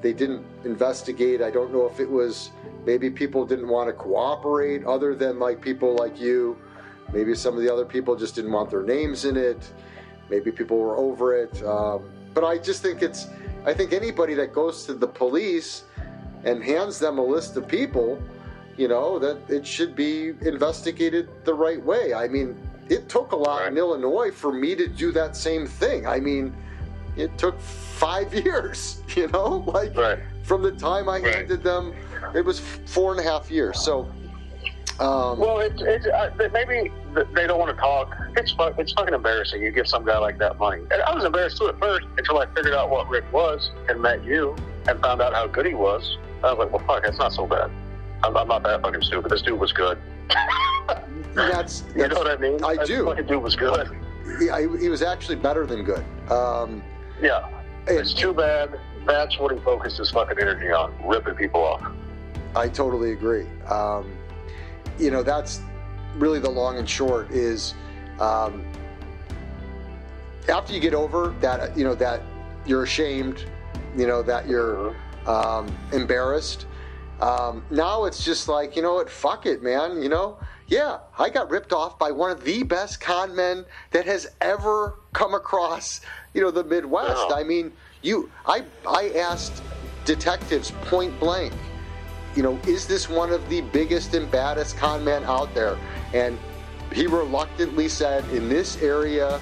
[0.00, 1.42] they didn't investigate.
[1.42, 2.50] I don't know if it was
[2.84, 6.56] maybe people didn't want to cooperate, other than like people like you.
[7.12, 9.72] Maybe some of the other people just didn't want their names in it.
[10.30, 11.62] Maybe people were over it.
[11.62, 13.28] Um, but I just think it's,
[13.66, 15.84] I think anybody that goes to the police
[16.44, 18.20] and hands them a list of people
[18.76, 22.14] you know, that it should be investigated the right way.
[22.14, 22.56] I mean,
[22.88, 23.72] it took a lot right.
[23.72, 26.06] in Illinois for me to do that same thing.
[26.06, 26.54] I mean,
[27.16, 30.18] it took five years, you know, like right.
[30.42, 31.34] from the time I right.
[31.34, 31.94] handed them,
[32.34, 33.82] it was four and a half years.
[33.82, 34.10] So,
[35.00, 36.92] um, well, it, it, uh, maybe
[37.34, 38.14] they don't want to talk.
[38.36, 39.62] It's it's fucking embarrassing.
[39.62, 40.82] You give some guy like that money.
[40.90, 44.00] And I was embarrassed too at first until I figured out what Rick was and
[44.00, 44.54] met you
[44.86, 46.18] and found out how good he was.
[46.44, 47.70] I was like, well, fuck, it's not so bad.
[48.22, 49.30] I'm, I'm not that fucking stupid.
[49.30, 49.98] This dude was good.
[50.86, 52.62] that's, that's, you know what I mean.
[52.64, 53.06] I do.
[53.06, 53.88] Fucking dude was good.
[54.38, 56.04] He, I, he was actually better than good.
[56.30, 56.82] Um,
[57.20, 57.48] yeah,
[57.86, 58.78] it's too bad.
[59.06, 61.92] That's what he focused his fucking energy on, ripping people off.
[62.54, 63.46] I totally agree.
[63.68, 64.12] Um,
[64.98, 65.60] you know, that's
[66.16, 67.74] really the long and short is
[68.20, 68.64] um,
[70.48, 72.22] after you get over that, you know, that
[72.66, 73.44] you're ashamed,
[73.96, 75.28] you know, that you're mm-hmm.
[75.28, 76.66] um, embarrassed
[77.20, 80.02] um, now it's just like, you know what, fuck it, man.
[80.02, 84.06] You know, yeah, I got ripped off by one of the best con men that
[84.06, 86.00] has ever come across,
[86.34, 87.32] you know, the Midwest.
[87.32, 87.72] I mean,
[88.02, 89.62] you, I, I asked
[90.04, 91.52] detectives point blank,
[92.34, 95.78] you know, is this one of the biggest and baddest con men out there?
[96.14, 96.38] And
[96.92, 99.40] he reluctantly said, in this area,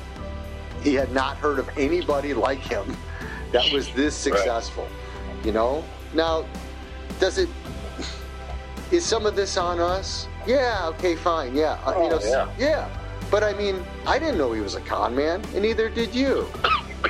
[0.83, 2.97] he had not heard of anybody like him
[3.53, 4.85] that was this successful.
[4.85, 5.47] Right.
[5.47, 6.45] You know, now
[7.21, 7.49] does it?
[8.91, 10.27] Is some of this on us?
[10.47, 10.89] Yeah.
[10.89, 11.15] Okay.
[11.15, 11.55] Fine.
[11.55, 11.79] Yeah.
[11.85, 12.21] Uh, oh, you know.
[12.25, 12.53] Yeah.
[12.59, 13.01] yeah.
[13.31, 16.49] But I mean, I didn't know he was a con man, and neither did you.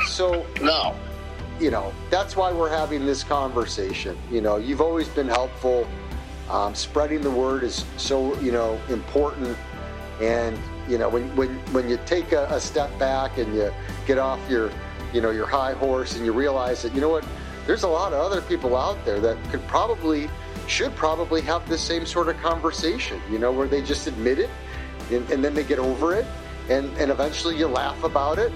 [0.06, 0.94] So no.
[1.58, 4.16] You know, that's why we're having this conversation.
[4.30, 5.86] You know, you've always been helpful.
[6.48, 9.56] Um, spreading the word is so you know important,
[10.20, 13.72] and you know when when when you take a, a step back and you
[14.06, 14.70] get off your
[15.12, 17.24] you know your high horse and you realize that you know what
[17.66, 20.28] there's a lot of other people out there that could probably
[20.66, 24.50] should probably have the same sort of conversation you know where they just admit it
[25.10, 26.26] and, and then they get over it
[26.68, 28.52] and and eventually you laugh about it.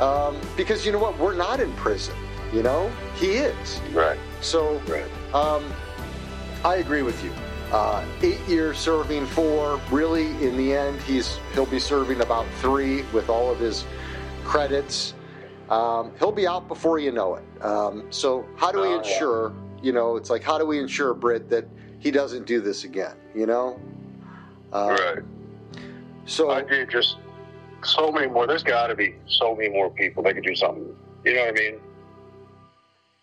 [0.00, 1.18] Um, because you know what?
[1.18, 2.14] We're not in prison
[2.52, 2.90] you know?
[3.16, 3.80] He is.
[3.92, 4.18] Right.
[4.40, 5.34] So right.
[5.34, 5.72] Um,
[6.64, 7.32] i agree with you.
[7.72, 13.02] Uh, eight years serving four really in the end he's he'll be serving about three
[13.12, 13.84] with all of his
[14.42, 15.12] credits
[15.70, 17.64] um, he'll be out before you know it.
[17.64, 19.50] Um, so how do we oh, ensure?
[19.50, 19.84] Yeah.
[19.84, 21.66] You know, it's like how do we ensure Britt that
[21.98, 23.14] he doesn't do this again?
[23.34, 23.80] You know,
[24.72, 25.24] uh, right.
[26.26, 27.18] So I just
[27.84, 28.46] so many more.
[28.46, 30.94] There's got to be so many more people that could do something.
[31.24, 31.80] You know what I mean?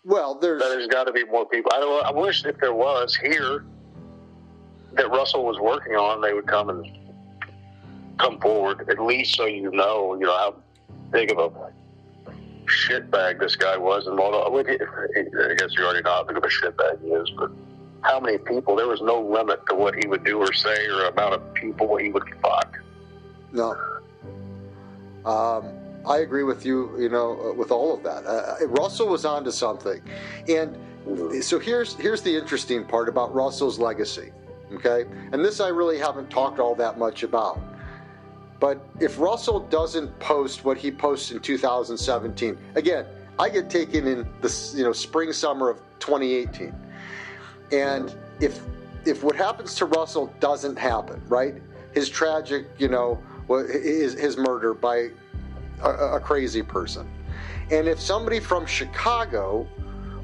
[0.04, 1.72] Well, there's there's got to be more people.
[1.74, 2.04] I don't.
[2.04, 3.64] I wish if there was here
[4.92, 6.86] that Russell was working on, they would come and
[8.18, 10.54] come forward at least so you know, you know how
[11.10, 11.50] big of a
[12.86, 16.48] shitbag this guy was, and well, I guess you already know how big of a
[16.48, 17.50] shitbag he is, but
[18.02, 18.76] how many people?
[18.76, 21.96] There was no limit to what he would do or say, or amount of people
[21.96, 22.78] he would fuck.
[23.52, 23.76] No.
[25.24, 25.72] Um,
[26.06, 26.98] I agree with you.
[26.98, 30.00] You know, uh, with all of that, uh, Russell was onto something,
[30.48, 30.76] and
[31.42, 34.30] so here's here's the interesting part about Russell's legacy.
[34.72, 37.60] Okay, and this I really haven't talked all that much about.
[38.58, 43.06] But if Russell doesn't post what he posts in 2017, again,
[43.38, 46.74] I get taken in the you know spring summer of 2018,
[47.72, 48.60] and if
[49.04, 51.54] if what happens to Russell doesn't happen, right?
[51.92, 55.10] His tragic, you know, his his murder by
[55.82, 57.10] a, a crazy person,
[57.70, 59.68] and if somebody from Chicago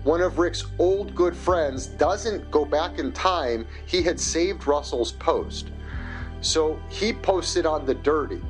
[0.05, 5.13] one of Rick's old good friends doesn't go back in time, he had saved Russell's
[5.13, 5.71] post.
[6.43, 8.43] So he posted on the dirty.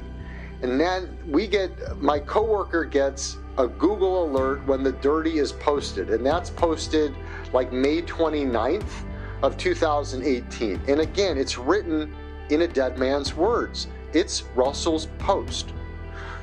[0.63, 6.11] And then we get, my coworker gets a Google alert when the dirty is posted.
[6.11, 7.15] And that's posted
[7.53, 9.05] like May 29th
[9.43, 10.81] of 2018.
[10.89, 12.15] And again, it's written
[12.49, 13.89] in a dead man's words.
[14.15, 15.73] It's Russell's post.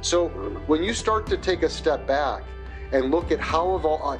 [0.01, 0.29] So
[0.67, 2.43] when you start to take a step back
[2.91, 4.17] and look at how of all, uh,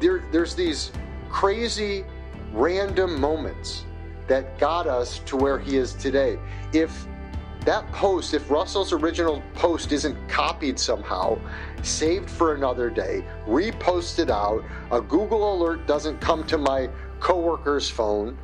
[0.00, 0.90] there, there's these
[1.30, 2.04] crazy
[2.52, 3.84] random moments
[4.32, 6.38] that got us to where he is today.
[6.72, 7.06] If
[7.66, 11.38] that post, if Russell's original post isn't copied somehow,
[11.82, 16.88] saved for another day, reposted out, a Google alert doesn't come to my
[17.20, 18.38] coworker's phone,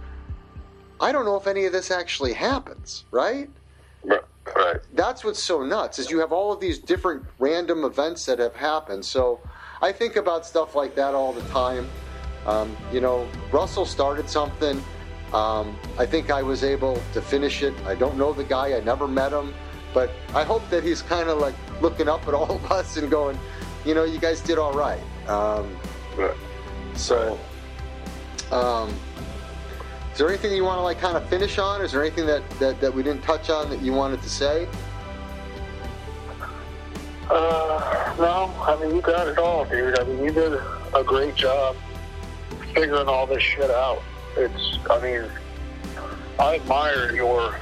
[1.01, 3.49] I don't know if any of this actually happens, right?
[4.05, 4.81] Right.
[4.93, 8.55] That's what's so nuts is you have all of these different random events that have
[8.55, 9.07] happened.
[9.07, 9.41] So
[9.81, 11.89] I think about stuff like that all the time.
[12.45, 14.85] Um, you know, Russell started something
[15.33, 17.75] um, I think I was able to finish it.
[17.85, 19.55] I don't know the guy, I never met him,
[19.93, 23.11] but I hope that he's kind of like looking up at all of us and
[23.11, 23.39] going,
[23.85, 25.01] you know, you guys did all right.
[25.29, 25.77] Um,
[26.95, 27.39] so,
[28.51, 28.95] um,
[30.13, 31.83] is there anything you want to like kind of finish on?
[31.83, 34.67] Is there anything that, that, that we didn't touch on that you wanted to say?
[37.31, 39.99] Uh, no, I mean, you got it all, dude.
[39.99, 40.55] I mean, you did
[40.95, 41.77] a great job
[42.73, 44.03] figuring all this shit out
[44.39, 45.31] it's, I mean,
[46.39, 47.59] I admire your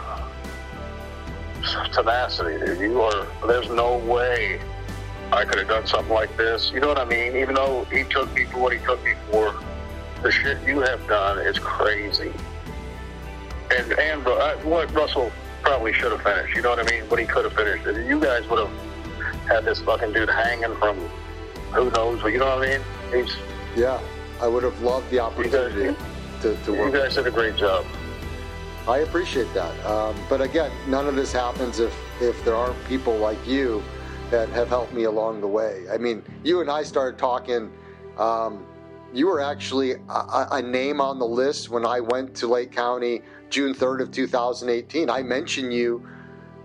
[1.92, 2.78] tenacity, dude.
[2.78, 4.60] You are, there's no way
[5.32, 6.70] I could have done something like this.
[6.72, 7.36] You know what I mean?
[7.36, 9.54] Even though he took me for what he took me for,
[10.22, 12.32] the shit you have done is crazy.
[13.76, 17.04] And, and uh, what Russell probably should have finished, you know what I mean?
[17.08, 18.06] But he could have finished it.
[18.06, 20.96] You guys would have had this fucking dude hanging from
[21.72, 23.24] who knows, but you know what I mean?
[23.24, 23.34] He's.
[23.74, 24.00] Yeah,
[24.40, 25.96] I would have loved the opportunity
[26.54, 26.92] to, to work.
[26.92, 27.84] You guys did a great job.
[28.86, 29.84] I appreciate that.
[29.84, 33.82] Um, but again, none of this happens if, if there aren't people like you
[34.30, 35.84] that have helped me along the way.
[35.92, 37.72] I mean, you and I started talking.
[38.16, 38.64] Um,
[39.12, 43.22] you were actually a, a, name on the list when I went to Lake County
[43.50, 45.08] June 3rd of 2018.
[45.08, 46.06] I mentioned you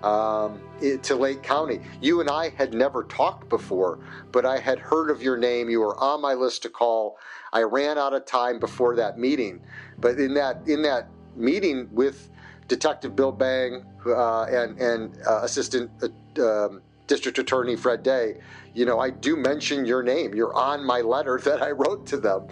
[0.01, 0.59] um,
[1.03, 1.81] to Lake County.
[2.01, 3.99] You and I had never talked before,
[4.31, 5.69] but I had heard of your name.
[5.69, 7.17] You were on my list to call.
[7.53, 9.61] I ran out of time before that meeting,
[9.97, 12.29] but in that in that meeting with
[12.67, 18.37] Detective Bill Bang uh, and and uh, Assistant uh, um, District Attorney Fred Day,
[18.73, 20.33] you know, I do mention your name.
[20.33, 22.47] You're on my letter that I wrote to them.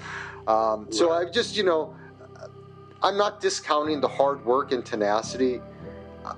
[0.47, 0.93] Um, right.
[0.93, 1.95] So I've just, you know,
[3.01, 5.61] I'm not discounting the hard work and tenacity.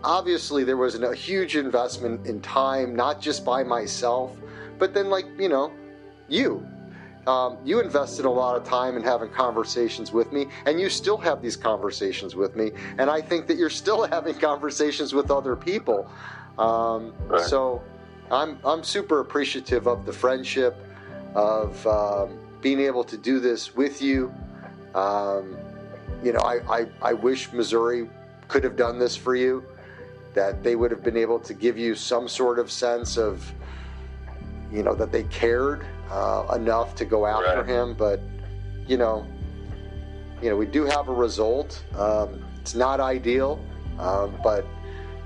[0.03, 4.37] Obviously, there was a huge investment in time, not just by myself,
[4.77, 5.71] but then, like, you know,
[6.29, 6.65] you.
[7.27, 11.17] Um, you invested a lot of time in having conversations with me, and you still
[11.17, 12.71] have these conversations with me.
[12.97, 16.09] And I think that you're still having conversations with other people.
[16.57, 17.45] Um, right.
[17.45, 17.83] So
[18.31, 20.75] I'm, I'm super appreciative of the friendship,
[21.35, 24.33] of um, being able to do this with you.
[24.95, 25.57] Um,
[26.23, 28.09] you know, I, I, I wish Missouri
[28.47, 29.63] could have done this for you,
[30.33, 33.51] that they would have been able to give you some sort of sense of,
[34.71, 37.65] you know, that they cared uh, enough to go after right.
[37.65, 37.93] him.
[37.93, 38.19] But,
[38.87, 39.25] you know,
[40.41, 41.83] you know, we do have a result.
[41.97, 43.63] Um, it's not ideal,
[43.97, 44.65] um, but,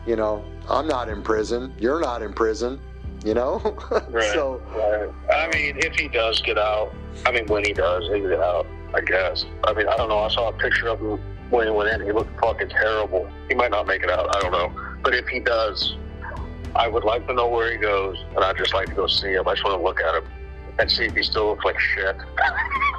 [0.06, 1.74] you know, I'm not in prison.
[1.80, 2.80] You're not in prison,
[3.26, 3.60] you know?
[4.10, 4.34] right.
[4.34, 5.10] so, right.
[5.34, 6.94] I mean, if he does get out,
[7.26, 8.68] I mean, when he does, he get out.
[8.94, 9.46] I guess.
[9.66, 10.20] I mean, I don't know.
[10.20, 11.20] I saw a picture of him
[11.50, 12.06] when he went in.
[12.06, 13.30] He looked fucking terrible.
[13.50, 14.34] He might not make it out.
[14.34, 14.98] I don't know.
[15.04, 15.98] But if he does,
[16.76, 19.34] I would like to know where he goes, and I'd just like to go see
[19.34, 19.46] him.
[19.50, 20.32] I just want to look at him
[20.80, 22.15] and see if he still looks like shit.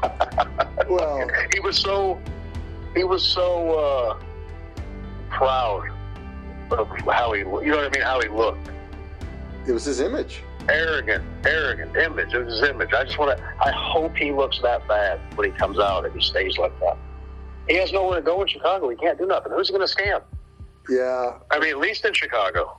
[0.88, 2.20] well, he was so
[2.94, 4.18] he was so uh,
[5.30, 5.90] proud
[6.70, 8.70] of how he, you know what I mean, how he looked.
[9.66, 12.34] It was his image arrogant, arrogant image.
[12.34, 12.92] It was his image.
[12.92, 13.44] I just want to.
[13.64, 16.96] I hope he looks that bad when he comes out and he stays like that.
[17.68, 18.88] He has nowhere to go in Chicago.
[18.88, 19.52] He can't do nothing.
[19.52, 20.22] Who's he going to scam?
[20.88, 21.38] Yeah.
[21.50, 22.78] I mean, at least in Chicago.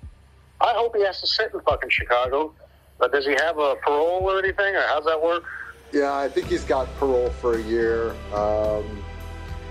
[0.62, 2.54] I hope he has to sit in fucking Chicago.
[3.00, 5.44] But does he have a parole or anything, or how's that work?
[5.94, 8.12] Yeah, I think he's got parole for a year.
[8.34, 9.04] Um,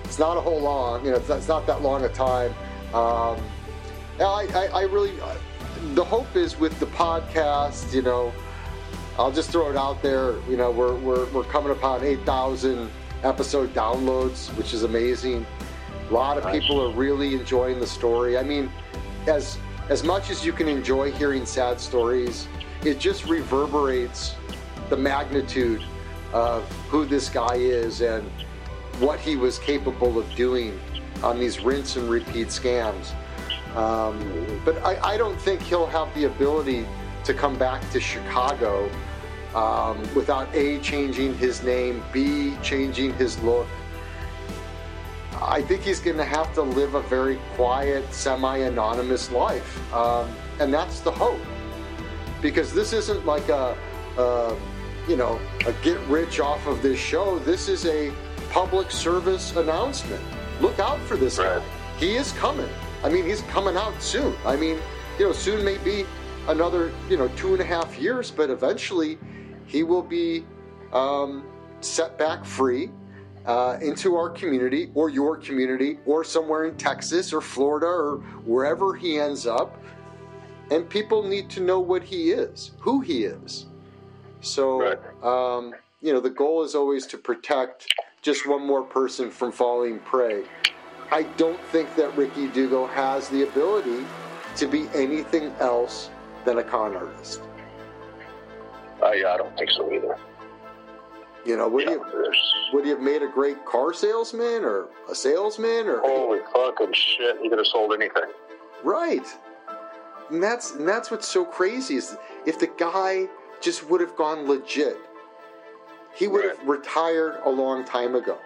[0.04, 2.52] it's not a whole long, you know, it's, it's not that long a time.
[2.94, 3.38] Um,
[4.20, 5.12] I, I, I really,
[5.94, 8.32] the hope is with the podcast, you know,
[9.18, 10.38] I'll just throw it out there.
[10.48, 12.90] You know, we're, we're, we're coming upon 8,000
[13.24, 15.44] episode downloads, which is amazing.
[16.08, 18.38] A lot of people are really enjoying the story.
[18.38, 18.70] I mean,
[19.26, 19.58] as
[19.88, 22.48] as much as you can enjoy hearing sad stories,
[22.86, 24.36] it just reverberates
[24.90, 25.82] the magnitude
[26.32, 28.24] of who this guy is and
[29.00, 30.78] what he was capable of doing
[31.24, 33.12] on these rinse and repeat scams.
[33.74, 36.86] Um, but I, I, don't think he'll have the ability
[37.24, 38.88] to come back to Chicago
[39.54, 43.66] um, without A, changing his name, B, changing his look.
[45.42, 49.92] I think he's going to have to live a very quiet, semi anonymous life.
[49.92, 51.40] Um, and that's the hope.
[52.46, 53.76] Because this isn't like a,
[54.16, 54.56] a,
[55.08, 57.40] you know, a get rich off of this show.
[57.40, 58.12] This is a
[58.50, 60.22] public service announcement.
[60.60, 61.58] Look out for this right.
[61.58, 61.64] guy.
[61.98, 62.68] He is coming.
[63.02, 64.32] I mean, he's coming out soon.
[64.44, 64.78] I mean,
[65.18, 66.06] you know, soon may be
[66.46, 69.18] another, you know, two and a half years, but eventually
[69.66, 70.44] he will be
[70.92, 71.44] um,
[71.80, 72.90] set back free
[73.46, 78.94] uh, into our community or your community or somewhere in Texas or Florida or wherever
[78.94, 79.82] he ends up.
[80.70, 83.66] And people need to know what he is, who he is.
[84.40, 84.98] So, right.
[85.22, 87.86] um, you know, the goal is always to protect
[88.22, 90.44] just one more person from falling prey.
[91.12, 94.04] I don't think that Ricky Dugo has the ability
[94.56, 96.10] to be anything else
[96.44, 97.40] than a con artist.
[99.02, 100.16] Uh, yeah, I don't think so either.
[101.44, 102.32] You know, would yeah, you
[102.72, 107.36] would he have made a great car salesman or a salesman or holy fucking shit?
[107.40, 108.24] He could have sold anything.
[108.82, 109.24] Right,
[110.30, 113.28] and that's and that's what's so crazy is if the guy
[113.60, 114.98] just would have gone legit,
[116.14, 118.38] he would have retired a long time ago.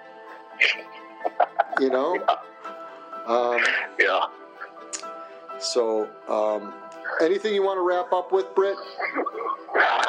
[1.81, 2.17] you know.
[3.29, 3.37] Yeah.
[3.37, 3.61] Um,
[4.01, 4.21] yeah.
[5.61, 6.73] So, um,
[7.21, 8.77] anything you want to wrap up with, Britt?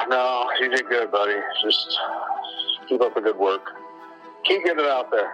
[0.09, 1.35] No, you did good, buddy.
[1.61, 1.99] Just
[2.87, 3.61] keep up the good work.
[4.43, 5.33] Keep getting it out there.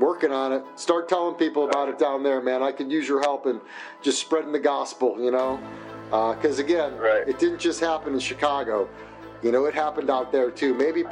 [0.00, 0.64] Working on it.
[0.76, 2.62] Start telling people about it down there, man.
[2.62, 3.60] I could use your help in
[4.00, 5.60] just spreading the gospel, you know?
[6.06, 7.28] Because, uh, again, right.
[7.28, 8.88] it didn't just happen in Chicago.
[9.42, 10.72] You know, it happened out there, too.
[10.72, 11.04] Maybe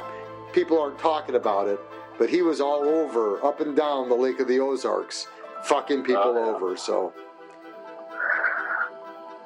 [0.53, 1.79] people aren't talking about it,
[2.17, 5.27] but he was all over, up and down the Lake of the Ozarks
[5.65, 6.55] fucking people oh, yeah.
[6.55, 6.75] over.
[6.75, 7.13] So.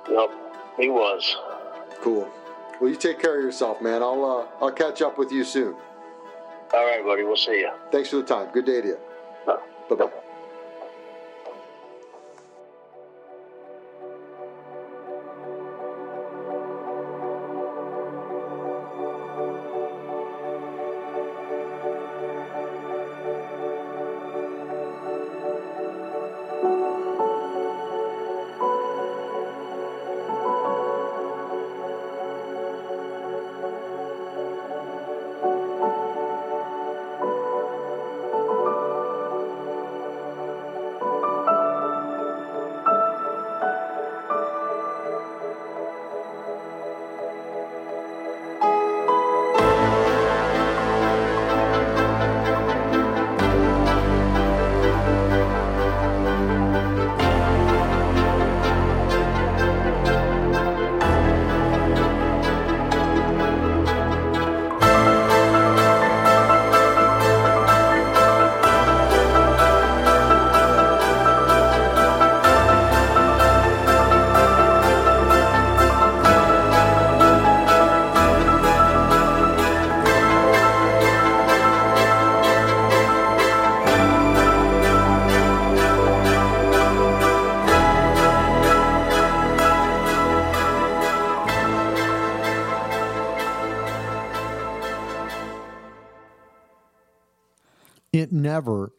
[0.09, 0.29] Yep,
[0.77, 1.35] he was.
[2.01, 2.31] Cool.
[2.79, 4.01] Well, you take care of yourself, man.
[4.01, 5.75] I'll uh, I'll catch up with you soon.
[6.73, 7.23] All right, buddy.
[7.23, 7.71] We'll see you.
[7.91, 8.49] Thanks for the time.
[8.51, 8.97] Good day to you.
[9.97, 10.22] Bye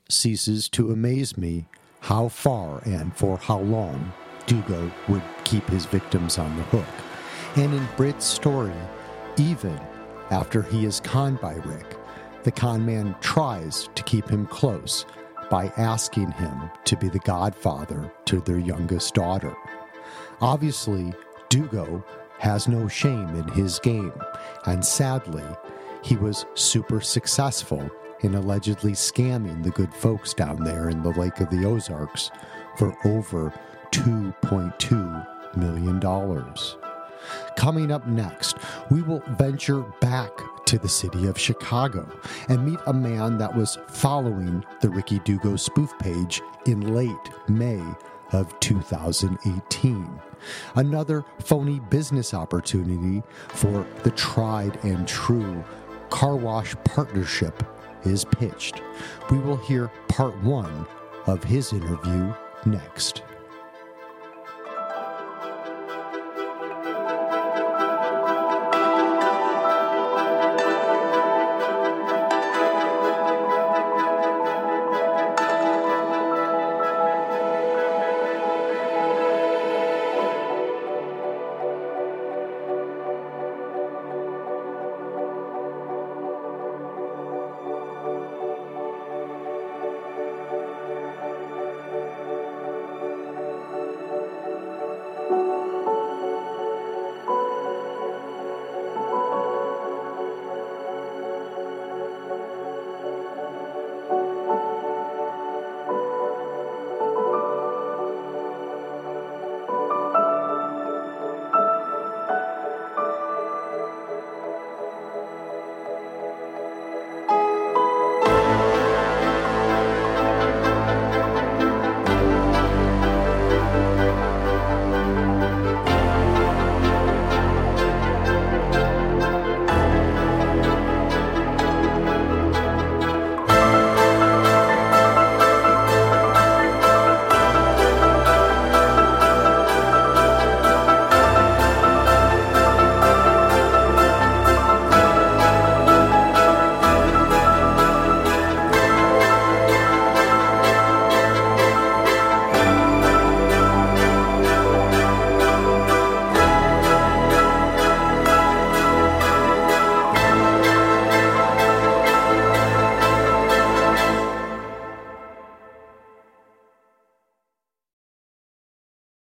[0.09, 1.67] ceases to amaze me
[2.01, 4.13] how far and for how long
[4.47, 6.85] Dugo would keep his victims on the hook.
[7.57, 8.75] And in Britt's story,
[9.39, 9.81] even
[10.31, 11.97] after he is conned by Rick,
[12.43, 15.07] the con man tries to keep him close
[15.51, 19.55] by asking him to be the godfather to their youngest daughter.
[20.41, 21.13] Obviously,
[21.49, 22.05] Dugo
[22.39, 24.13] has no shame in his game,
[24.67, 25.45] and sadly,
[26.03, 27.91] he was super successful
[28.25, 32.31] in allegedly scamming the good folks down there in the Lake of the Ozarks
[32.77, 33.53] for over
[33.93, 36.55] $2.2 million.
[37.57, 38.57] Coming up next,
[38.91, 40.31] we will venture back
[40.65, 42.09] to the city of Chicago
[42.49, 47.83] and meet a man that was following the Ricky Dugo spoof page in late May
[48.33, 50.21] of 2018.
[50.75, 55.63] Another phony business opportunity for the tried and true
[56.11, 57.63] car wash partnership
[58.05, 58.83] is pitched.
[59.31, 60.87] We will hear part one
[61.27, 62.33] of his interview
[62.67, 63.23] next.